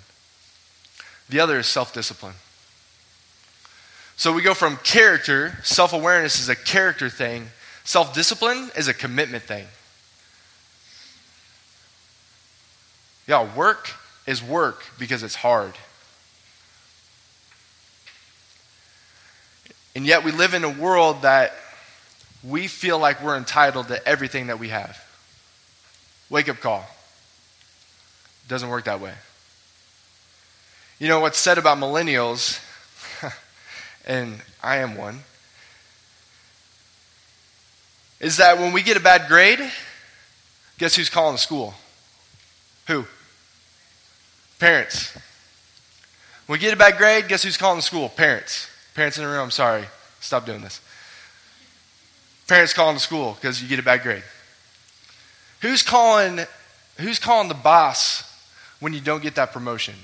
the 1.30 1.40
other 1.40 1.60
is 1.60 1.68
self 1.68 1.94
discipline. 1.94 2.36
So 4.16 4.34
we 4.34 4.42
go 4.42 4.54
from 4.54 4.78
character, 4.78 5.58
self 5.64 5.94
awareness 5.94 6.40
is 6.40 6.50
a 6.50 6.56
character 6.56 7.10
thing, 7.10 7.48
self 7.84 8.14
discipline 8.14 8.70
is 8.76 8.88
a 8.88 8.94
commitment 8.94 9.44
thing. 9.44 9.66
Yeah, 13.28 13.54
work 13.56 13.92
is 14.28 14.44
work 14.44 14.84
because 15.00 15.24
it's 15.24 15.36
hard. 15.36 15.74
And 19.96 20.06
yet 20.06 20.24
we 20.24 20.32
live 20.32 20.54
in 20.54 20.64
a 20.64 20.70
world 20.70 21.24
that 21.24 21.54
we 22.44 22.68
feel 22.68 22.98
like 22.98 23.22
we're 23.22 23.38
entitled 23.38 23.90
to 23.90 24.08
everything 24.08 24.48
that 24.48 24.60
we 24.60 24.70
have. 24.70 25.04
Wake 26.30 26.50
up 26.50 26.60
call. 26.60 26.86
Doesn't 28.48 28.70
work 28.70 28.86
that 28.86 29.02
way. 29.02 29.14
You 31.00 31.08
know 31.08 31.20
what's 31.20 31.40
said 31.40 31.58
about 31.58 31.78
millennials, 31.78 32.60
and 34.06 34.42
I 34.62 34.78
am 34.78 34.96
one, 34.96 35.20
is 38.20 38.38
that 38.38 38.60
when 38.60 38.72
we 38.72 38.84
get 38.84 38.98
a 38.98 39.02
bad 39.02 39.28
grade, 39.28 39.60
guess 40.78 40.96
who's 40.96 41.10
calling 41.10 41.34
the 41.34 41.40
school? 41.40 41.74
Who? 42.88 43.06
Parents. 44.60 45.14
When 46.46 46.60
we 46.60 46.62
get 46.62 46.74
a 46.74 46.78
bad 46.78 46.98
grade, 46.98 47.28
guess 47.28 47.44
who's 47.44 47.58
calling 47.58 47.78
the 47.78 47.84
school? 47.84 48.10
Parents. 48.10 48.68
Parents 48.94 49.18
in 49.18 49.24
the 49.24 49.30
room, 49.30 49.40
I'm 49.40 49.52
sorry. 49.52 49.86
Stop 50.20 50.46
doing 50.46 50.62
this. 50.62 50.82
Parents 52.48 52.74
calling 52.74 52.96
the 52.96 53.00
school 53.00 53.34
because 53.40 53.62
you 53.62 53.68
get 53.68 53.80
a 53.80 53.84
bad 53.84 54.04
grade. 54.04 54.24
Who's 55.62 55.82
calling, 55.82 56.46
who's 56.98 57.18
calling 57.18 57.48
the 57.48 57.56
boss 57.56 58.24
when 58.80 58.94
you 58.94 59.00
don't 59.00 59.24
get 59.24 59.36
that 59.36 59.54
promotion? 59.54 59.96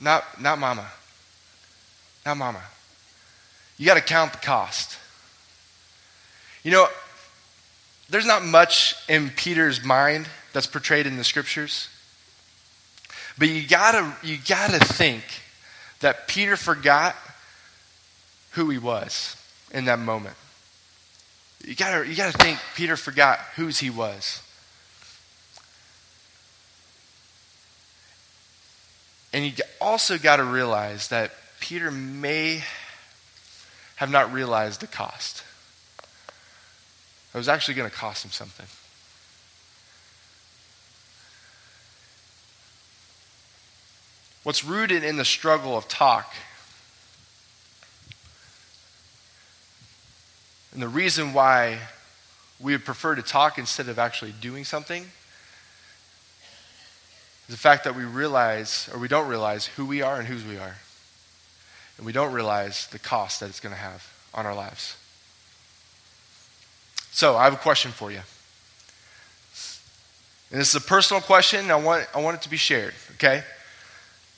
Not, 0.00 0.40
not 0.40 0.58
mama. 0.58 0.88
Not 2.24 2.36
mama. 2.36 2.62
You 3.78 3.86
got 3.86 3.94
to 3.94 4.00
count 4.00 4.32
the 4.32 4.38
cost. 4.38 4.98
You 6.62 6.70
know, 6.70 6.88
there's 8.10 8.26
not 8.26 8.44
much 8.44 8.94
in 9.08 9.30
Peter's 9.30 9.84
mind 9.84 10.28
that's 10.52 10.66
portrayed 10.66 11.06
in 11.06 11.16
the 11.16 11.24
scriptures. 11.24 11.88
But 13.38 13.48
you 13.48 13.66
gotta, 13.66 14.12
you 14.22 14.36
gotta 14.46 14.78
think 14.84 15.24
that 16.00 16.28
Peter 16.28 16.56
forgot 16.56 17.16
who 18.50 18.68
he 18.68 18.78
was 18.78 19.36
in 19.72 19.86
that 19.86 19.98
moment. 19.98 20.36
You 21.64 21.74
gotta, 21.74 22.06
you 22.06 22.16
gotta 22.16 22.36
think 22.36 22.58
Peter 22.74 22.96
forgot 22.96 23.38
whose 23.56 23.78
he 23.78 23.88
was. 23.88 24.42
And 29.32 29.44
you 29.44 29.52
also 29.80 30.18
got 30.18 30.36
to 30.36 30.44
realize 30.44 31.08
that 31.08 31.32
Peter 31.60 31.90
may 31.90 32.64
have 33.96 34.10
not 34.10 34.32
realized 34.32 34.80
the 34.80 34.86
cost. 34.86 35.44
It 37.32 37.36
was 37.36 37.48
actually 37.48 37.74
going 37.74 37.88
to 37.88 37.94
cost 37.94 38.24
him 38.24 38.32
something. 38.32 38.66
What's 44.42 44.64
rooted 44.64 45.04
in 45.04 45.16
the 45.16 45.24
struggle 45.24 45.76
of 45.76 45.86
talk 45.86 46.34
and 50.72 50.82
the 50.82 50.88
reason 50.88 51.32
why 51.34 51.78
we 52.58 52.72
would 52.72 52.84
prefer 52.84 53.14
to 53.14 53.22
talk 53.22 53.58
instead 53.58 53.88
of 53.88 53.98
actually 53.98 54.32
doing 54.40 54.64
something 54.64 55.02
is 55.02 55.08
the 57.48 57.56
fact 57.56 57.84
that 57.84 57.94
we 57.94 58.04
realize, 58.04 58.88
or 58.92 58.98
we 58.98 59.08
don't 59.08 59.28
realize, 59.28 59.66
who 59.66 59.84
we 59.84 60.02
are 60.02 60.18
and 60.18 60.26
whose 60.26 60.44
we 60.44 60.56
are. 60.56 60.76
And 62.00 62.06
we 62.06 62.14
don't 62.14 62.32
realize 62.32 62.86
the 62.86 62.98
cost 62.98 63.40
that 63.40 63.50
it's 63.50 63.60
going 63.60 63.74
to 63.74 63.78
have 63.78 64.10
on 64.32 64.46
our 64.46 64.54
lives. 64.54 64.96
So, 67.12 67.36
I 67.36 67.44
have 67.44 67.52
a 67.52 67.58
question 67.58 67.90
for 67.90 68.10
you. 68.10 68.22
And 70.50 70.58
this 70.58 70.70
is 70.70 70.74
a 70.76 70.80
personal 70.80 71.20
question. 71.20 71.70
I 71.70 71.76
want, 71.76 72.08
I 72.14 72.22
want 72.22 72.36
it 72.38 72.42
to 72.44 72.48
be 72.48 72.56
shared, 72.56 72.94
okay? 73.16 73.42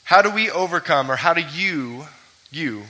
How 0.03 0.21
do 0.21 0.29
we 0.29 0.51
overcome, 0.51 1.09
or 1.09 1.15
how 1.15 1.33
do 1.33 1.41
you, 1.41 2.07
you, 2.51 2.83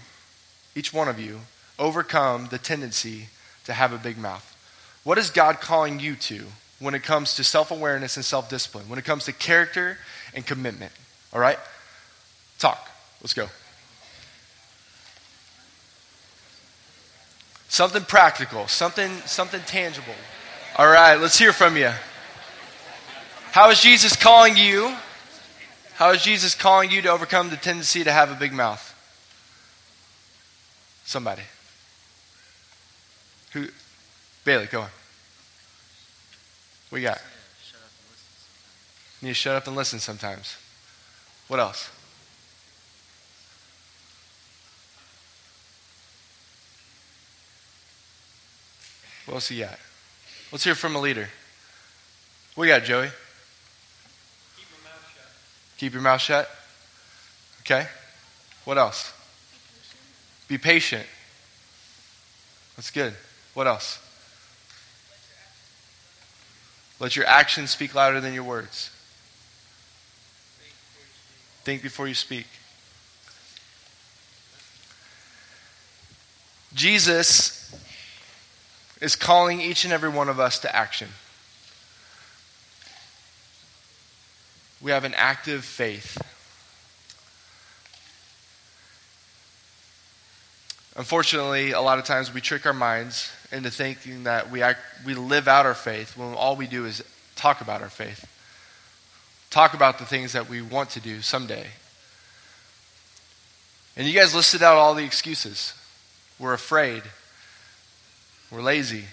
each 0.75 0.91
one 0.91 1.07
of 1.07 1.19
you, 1.19 1.41
overcome 1.77 2.47
the 2.49 2.57
tendency 2.57 3.27
to 3.65 3.73
have 3.73 3.93
a 3.93 3.99
big 3.99 4.17
mouth? 4.17 4.49
What 5.03 5.19
is 5.19 5.29
God 5.29 5.61
calling 5.61 5.99
you 5.99 6.15
to 6.15 6.45
when 6.79 6.95
it 6.95 7.03
comes 7.03 7.35
to 7.35 7.43
self 7.43 7.69
awareness 7.69 8.17
and 8.17 8.25
self 8.25 8.49
discipline, 8.49 8.89
when 8.89 8.97
it 8.97 9.05
comes 9.05 9.25
to 9.25 9.33
character 9.33 9.99
and 10.33 10.43
commitment. 10.43 10.91
All 11.31 11.39
right? 11.39 11.59
Talk. 12.57 12.89
Let's 13.21 13.35
go. 13.35 13.49
Something 17.73 18.03
practical, 18.03 18.67
something, 18.67 19.09
something 19.25 19.59
tangible. 19.61 20.13
All 20.77 20.85
right, 20.85 21.15
let's 21.15 21.39
hear 21.39 21.51
from 21.51 21.75
you. 21.75 21.89
How 23.51 23.71
is 23.71 23.81
Jesus 23.81 24.15
calling 24.15 24.55
you? 24.55 24.95
How 25.95 26.11
is 26.11 26.21
Jesus 26.21 26.53
calling 26.53 26.91
you 26.91 27.01
to 27.01 27.09
overcome 27.09 27.49
the 27.49 27.55
tendency 27.55 28.03
to 28.03 28.11
have 28.11 28.29
a 28.29 28.35
big 28.35 28.53
mouth? 28.53 28.93
Somebody. 31.03 31.41
Who? 33.53 33.65
Bailey, 34.45 34.67
go 34.67 34.81
on. 34.81 34.89
You 36.91 37.01
got? 37.01 37.21
You 39.19 39.29
need 39.29 39.29
to 39.29 39.33
shut 39.33 39.55
up 39.55 39.65
and 39.65 39.75
listen 39.75 39.97
sometimes. 39.97 40.57
What 41.47 41.59
else? 41.59 41.89
What 49.33 49.37
else 49.37 49.49
you 49.49 49.63
got? 49.63 49.79
Let's 50.51 50.63
hear 50.63 50.75
from 50.75 50.95
a 50.95 51.01
leader. 51.01 51.27
What 52.53 52.65
you 52.65 52.69
got, 52.69 52.83
Joey? 52.83 53.07
Keep 54.55 54.67
your 54.69 54.83
mouth 54.83 55.11
shut. 55.15 55.25
Keep 55.79 55.93
your 55.93 56.01
mouth 56.03 56.21
shut. 56.21 56.49
Okay. 57.61 57.87
What 58.63 58.77
else? 58.77 59.11
Be 60.47 60.59
patient. 60.59 61.07
That's 62.75 62.91
good. 62.91 63.15
What 63.55 63.65
else? 63.65 63.97
Let 66.99 67.15
your 67.15 67.25
actions 67.25 67.71
speak 67.71 67.95
louder 67.95 68.21
than 68.21 68.35
your 68.35 68.43
words. 68.43 68.91
Think 71.63 71.81
before 71.81 72.07
you 72.07 72.13
speak. 72.13 72.45
Jesus 76.75 77.82
is 79.03 79.17
calling 79.17 79.59
each 79.59 79.83
and 79.83 79.91
every 79.91 80.07
one 80.07 80.29
of 80.29 80.39
us 80.39 80.59
to 80.59 80.73
action. 80.73 81.09
We 84.81 84.91
have 84.91 85.03
an 85.03 85.13
active 85.17 85.65
faith. 85.65 86.17
Unfortunately, 90.95 91.71
a 91.71 91.81
lot 91.81 91.99
of 91.99 92.05
times 92.05 92.33
we 92.33 92.39
trick 92.39 92.65
our 92.65 92.71
minds 92.71 93.29
into 93.51 93.69
thinking 93.69 94.23
that 94.23 94.49
we, 94.49 94.61
act, 94.61 94.79
we 95.05 95.15
live 95.15 95.49
out 95.49 95.65
our 95.65 95.73
faith 95.73 96.15
when 96.15 96.33
all 96.33 96.55
we 96.55 96.65
do 96.65 96.85
is 96.85 97.03
talk 97.35 97.59
about 97.59 97.81
our 97.81 97.89
faith. 97.89 98.25
Talk 99.49 99.73
about 99.73 99.99
the 99.99 100.05
things 100.05 100.31
that 100.31 100.47
we 100.47 100.61
want 100.61 100.91
to 100.91 101.01
do 101.01 101.21
someday. 101.21 101.67
And 103.97 104.07
you 104.07 104.13
guys 104.13 104.33
listed 104.33 104.63
out 104.63 104.77
all 104.77 104.93
the 104.95 105.03
excuses. 105.03 105.73
We're 106.39 106.53
afraid. 106.53 107.03
We're 108.53 108.61
lazy. 108.61 109.05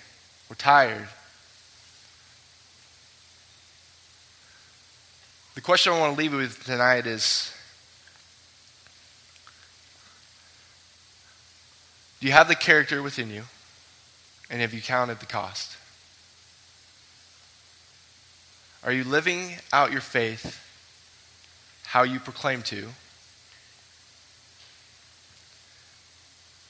We're 0.50 0.56
tired. 0.56 1.08
The 5.54 5.62
question 5.62 5.94
I 5.94 5.98
want 5.98 6.14
to 6.14 6.18
leave 6.18 6.32
you 6.32 6.38
with 6.38 6.62
tonight 6.62 7.06
is 7.06 7.50
Do 12.20 12.26
you 12.26 12.34
have 12.34 12.48
the 12.48 12.54
character 12.54 13.02
within 13.02 13.30
you? 13.30 13.44
And 14.50 14.60
have 14.60 14.74
you 14.74 14.82
counted 14.82 15.20
the 15.20 15.26
cost? 15.26 15.78
Are 18.84 18.92
you 18.92 19.04
living 19.04 19.54
out 19.72 19.90
your 19.90 20.02
faith 20.02 20.62
how 21.84 22.02
you 22.02 22.20
proclaim 22.20 22.60
to? 22.64 22.88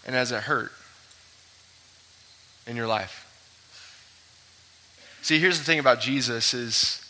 And 0.07 0.15
has 0.15 0.31
it 0.31 0.45
hurt 0.45 0.71
in 2.67 2.77
your 2.77 2.87
life? 2.87 3.27
See, 5.23 5.39
here's 5.39 5.59
the 5.59 5.65
thing 5.65 5.79
about 5.79 6.01
Jesus 6.01 6.55
is, 6.55 7.05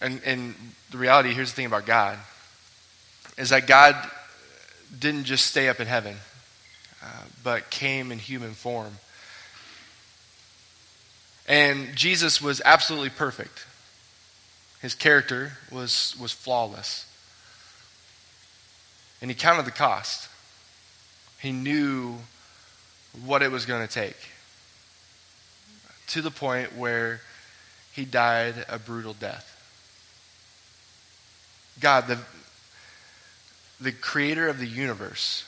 and, 0.00 0.20
and 0.24 0.54
the 0.90 0.98
reality, 0.98 1.32
here's 1.32 1.50
the 1.50 1.56
thing 1.56 1.66
about 1.66 1.86
God, 1.86 2.18
is 3.36 3.50
that 3.50 3.66
God 3.66 3.96
didn't 4.98 5.24
just 5.24 5.46
stay 5.46 5.68
up 5.68 5.80
in 5.80 5.86
heaven, 5.86 6.16
uh, 7.02 7.22
but 7.42 7.70
came 7.70 8.12
in 8.12 8.18
human 8.18 8.52
form. 8.52 8.98
And 11.46 11.96
Jesus 11.96 12.42
was 12.42 12.60
absolutely 12.64 13.10
perfect. 13.10 13.64
His 14.82 14.94
character 14.94 15.52
was, 15.72 16.14
was 16.20 16.32
flawless. 16.32 17.06
And 19.20 19.30
he 19.30 19.34
counted 19.34 19.64
the 19.64 19.72
cost. 19.72 20.28
He 21.40 21.50
knew 21.50 22.18
what 23.24 23.42
it 23.42 23.50
was 23.50 23.66
going 23.66 23.86
to 23.86 23.92
take. 23.92 24.16
To 26.08 26.22
the 26.22 26.30
point 26.30 26.76
where 26.76 27.20
he 27.92 28.04
died 28.04 28.54
a 28.68 28.78
brutal 28.78 29.14
death. 29.14 29.54
God, 31.80 32.06
the, 32.06 32.18
the 33.80 33.92
creator 33.92 34.48
of 34.48 34.58
the 34.58 34.66
universe, 34.66 35.44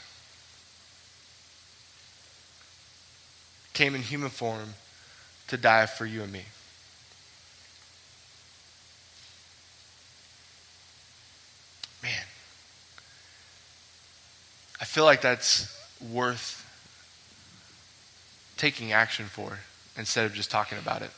came 3.72 3.94
in 3.94 4.02
human 4.02 4.28
form 4.28 4.74
to 5.48 5.56
die 5.56 5.86
for 5.86 6.04
you 6.06 6.22
and 6.22 6.32
me. 6.32 6.44
Man, 12.02 12.24
I 14.80 14.84
feel 14.84 15.04
like 15.04 15.22
that's 15.22 15.76
worth 16.10 16.69
taking 18.60 18.92
action 18.92 19.24
for 19.24 19.58
instead 19.96 20.26
of 20.26 20.34
just 20.34 20.50
talking 20.50 20.76
about 20.76 21.00
it. 21.00 21.10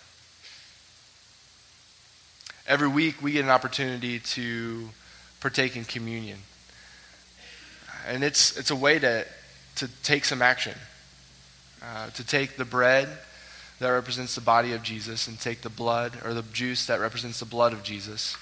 Every 2.68 2.86
week, 2.86 3.20
we 3.20 3.32
get 3.32 3.44
an 3.44 3.50
opportunity 3.50 4.20
to 4.20 4.88
partake 5.40 5.76
in 5.76 5.84
communion. 5.84 6.38
And 8.06 8.22
it's, 8.22 8.56
it's 8.56 8.70
a 8.70 8.76
way 8.76 9.00
to, 9.00 9.26
to 9.76 9.88
take 10.04 10.24
some 10.24 10.40
action, 10.40 10.74
uh, 11.82 12.10
to 12.10 12.24
take 12.24 12.56
the 12.56 12.64
bread 12.64 13.08
that 13.80 13.88
represents 13.88 14.36
the 14.36 14.40
body 14.40 14.72
of 14.72 14.84
Jesus 14.84 15.26
and 15.26 15.38
take 15.40 15.62
the 15.62 15.68
blood 15.68 16.12
or 16.24 16.34
the 16.34 16.42
juice 16.42 16.86
that 16.86 17.00
represents 17.00 17.40
the 17.40 17.44
blood 17.44 17.72
of 17.72 17.82
Jesus. 17.82 18.36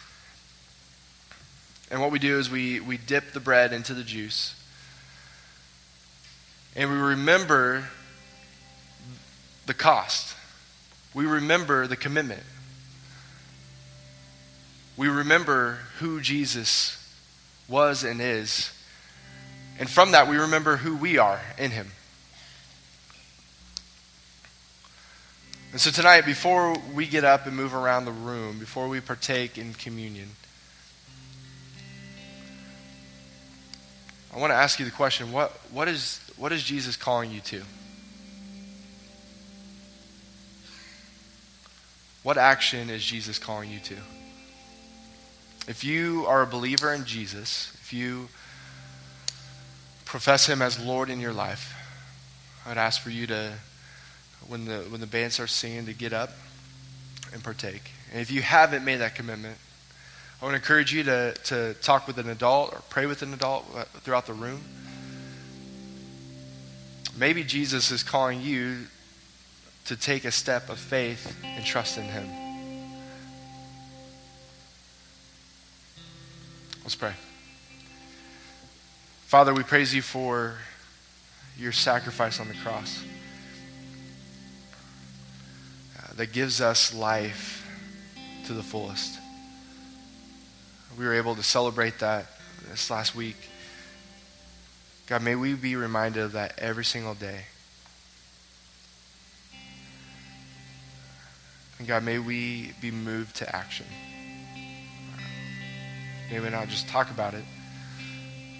And 1.90 2.02
what 2.02 2.10
we 2.10 2.18
do 2.18 2.38
is 2.38 2.50
we, 2.50 2.80
we 2.80 2.98
dip 2.98 3.32
the 3.32 3.40
bread 3.40 3.72
into 3.72 3.94
the 3.94 4.04
juice 4.04 4.54
and 6.76 6.90
we 6.90 6.96
remember 6.96 7.88
the 9.70 9.74
cost. 9.74 10.34
We 11.14 11.26
remember 11.26 11.86
the 11.86 11.94
commitment. 11.94 12.42
We 14.96 15.06
remember 15.06 15.78
who 16.00 16.20
Jesus 16.20 16.98
was 17.68 18.02
and 18.02 18.20
is. 18.20 18.72
And 19.78 19.88
from 19.88 20.10
that, 20.10 20.26
we 20.26 20.38
remember 20.38 20.76
who 20.76 20.96
we 20.96 21.18
are 21.18 21.40
in 21.56 21.70
him. 21.70 21.92
And 25.70 25.80
so 25.80 25.92
tonight, 25.92 26.26
before 26.26 26.76
we 26.92 27.06
get 27.06 27.22
up 27.22 27.46
and 27.46 27.54
move 27.54 27.72
around 27.72 28.06
the 28.06 28.10
room, 28.10 28.58
before 28.58 28.88
we 28.88 29.00
partake 29.00 29.56
in 29.56 29.72
communion, 29.74 30.30
I 34.34 34.38
want 34.40 34.50
to 34.50 34.56
ask 34.56 34.80
you 34.80 34.84
the 34.84 34.90
question 34.90 35.30
what, 35.30 35.52
what, 35.70 35.86
is, 35.86 36.20
what 36.36 36.50
is 36.50 36.64
Jesus 36.64 36.96
calling 36.96 37.30
you 37.30 37.40
to? 37.42 37.62
What 42.22 42.36
action 42.36 42.90
is 42.90 43.04
Jesus 43.04 43.38
calling 43.38 43.70
you 43.70 43.80
to? 43.80 43.96
If 45.66 45.84
you 45.84 46.26
are 46.26 46.42
a 46.42 46.46
believer 46.46 46.92
in 46.92 47.04
Jesus, 47.04 47.72
if 47.80 47.92
you 47.92 48.28
profess 50.04 50.46
Him 50.46 50.60
as 50.60 50.78
Lord 50.78 51.08
in 51.08 51.20
your 51.20 51.32
life, 51.32 51.74
I'd 52.66 52.76
ask 52.76 53.00
for 53.00 53.10
you 53.10 53.26
to, 53.28 53.52
when 54.48 54.66
the, 54.66 54.78
when 54.90 55.00
the 55.00 55.06
band 55.06 55.32
starts 55.32 55.52
singing, 55.52 55.86
to 55.86 55.94
get 55.94 56.12
up 56.12 56.30
and 57.32 57.42
partake. 57.42 57.90
And 58.12 58.20
if 58.20 58.30
you 58.30 58.42
haven't 58.42 58.84
made 58.84 58.96
that 58.96 59.14
commitment, 59.14 59.56
I 60.42 60.48
to 60.48 60.54
encourage 60.54 60.92
you 60.92 61.02
to, 61.04 61.34
to 61.44 61.74
talk 61.74 62.06
with 62.06 62.18
an 62.18 62.28
adult 62.28 62.72
or 62.72 62.82
pray 62.88 63.06
with 63.06 63.22
an 63.22 63.32
adult 63.32 63.66
uh, 63.74 63.84
throughout 64.00 64.26
the 64.26 64.32
room. 64.32 64.62
Maybe 67.16 67.44
Jesus 67.44 67.90
is 67.90 68.02
calling 68.02 68.40
you 68.40 68.86
to 69.90 69.96
take 69.96 70.24
a 70.24 70.30
step 70.30 70.70
of 70.70 70.78
faith 70.78 71.36
and 71.42 71.64
trust 71.64 71.98
in 71.98 72.04
Him. 72.04 72.28
Let's 76.84 76.94
pray. 76.94 77.12
Father, 79.26 79.52
we 79.52 79.64
praise 79.64 79.92
you 79.92 80.00
for 80.00 80.54
your 81.58 81.72
sacrifice 81.72 82.38
on 82.38 82.46
the 82.46 82.54
cross 82.54 83.02
uh, 85.98 86.12
that 86.14 86.32
gives 86.32 86.60
us 86.60 86.94
life 86.94 87.68
to 88.46 88.52
the 88.52 88.62
fullest. 88.62 89.18
We 90.96 91.04
were 91.04 91.14
able 91.14 91.34
to 91.34 91.42
celebrate 91.42 91.98
that 91.98 92.26
this 92.70 92.92
last 92.92 93.16
week. 93.16 93.48
God, 95.08 95.24
may 95.24 95.34
we 95.34 95.54
be 95.54 95.74
reminded 95.74 96.22
of 96.22 96.32
that 96.32 96.60
every 96.60 96.84
single 96.84 97.14
day. 97.14 97.46
And 101.80 101.88
God, 101.88 102.04
may 102.04 102.18
we 102.18 102.72
be 102.82 102.90
moved 102.90 103.36
to 103.36 103.56
action. 103.56 103.86
May 106.30 106.38
we 106.38 106.50
not 106.50 106.68
just 106.68 106.86
talk 106.88 107.10
about 107.10 107.32
it, 107.32 107.42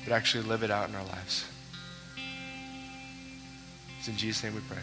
but 0.02 0.14
actually 0.14 0.44
live 0.44 0.62
it 0.62 0.70
out 0.70 0.88
in 0.88 0.94
our 0.94 1.04
lives. 1.04 1.44
It's 3.98 4.08
in 4.08 4.16
Jesus' 4.16 4.42
name 4.42 4.54
we 4.54 4.62
pray. 4.62 4.78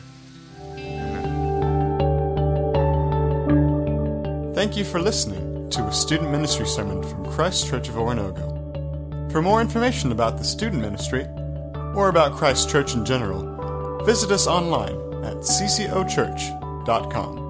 Amen. 0.76 1.34
Thank 4.54 4.78
you 4.78 4.86
for 4.86 5.02
listening 5.02 5.72
to 5.72 5.82
a 5.86 5.92
student 5.92 6.30
ministry 6.30 6.68
sermon 6.68 7.02
from 7.02 7.26
Christ 7.26 7.68
Church 7.68 7.90
of 7.90 7.96
Oronogo. 7.96 9.32
For 9.32 9.42
more 9.42 9.62
information 9.62 10.12
about 10.12 10.38
the 10.38 10.44
student 10.44 10.84
ministry, 10.84 11.26
or 11.96 12.10
about 12.10 12.36
Christ 12.36 12.70
Church 12.70 12.94
in 12.94 13.04
general, 13.04 14.04
visit 14.06 14.30
us 14.30 14.46
online 14.46 14.94
at 15.26 15.38
ccochurch.com. 15.38 17.47